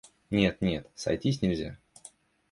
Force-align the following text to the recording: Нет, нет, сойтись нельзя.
Нет, 0.31 0.61
нет, 0.61 0.87
сойтись 0.95 1.43
нельзя. 1.43 1.77